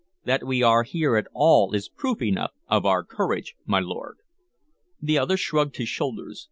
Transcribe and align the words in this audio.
That 0.25 0.43
we 0.47 0.63
are 0.63 0.81
here 0.81 1.15
at 1.15 1.27
all 1.31 1.75
is 1.75 1.87
proof 1.87 2.23
enough 2.23 2.53
of 2.67 2.87
our 2.87 3.03
courage, 3.03 3.53
my 3.67 3.79
lord." 3.79 4.17
The 4.99 5.19
other 5.19 5.37
shrugged 5.37 5.77
his 5.77 5.89
shoulders. 5.89 6.39